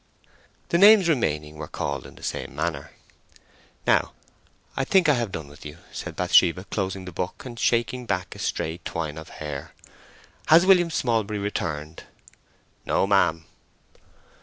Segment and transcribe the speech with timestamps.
[0.69, 2.89] The names remaining were called in the same manner.
[3.85, 4.13] "Now
[4.75, 8.33] I think I have done with you," said Bathsheba, closing the book and shaking back
[8.35, 9.75] a stray twine of hair.
[10.47, 12.05] "Has William Smallbury returned?"
[12.83, 13.45] "No, ma'am."